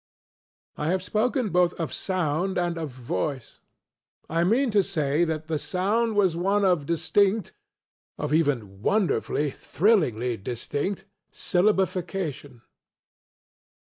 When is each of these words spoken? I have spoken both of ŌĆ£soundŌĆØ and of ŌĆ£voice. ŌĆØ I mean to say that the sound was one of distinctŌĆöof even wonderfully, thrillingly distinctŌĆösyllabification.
I 0.77 0.87
have 0.87 1.03
spoken 1.03 1.49
both 1.49 1.75
of 1.79 1.91
ŌĆ£soundŌĆØ 1.91 2.57
and 2.65 2.75
of 2.79 2.91
ŌĆ£voice. 2.95 3.57
ŌĆØ 3.59 4.31
I 4.31 4.43
mean 4.43 4.71
to 4.71 4.81
say 4.81 5.23
that 5.25 5.45
the 5.47 5.59
sound 5.59 6.15
was 6.15 6.35
one 6.35 6.65
of 6.65 6.87
distinctŌĆöof 6.87 8.33
even 8.33 8.81
wonderfully, 8.81 9.51
thrillingly 9.51 10.39
distinctŌĆösyllabification. 10.39 12.61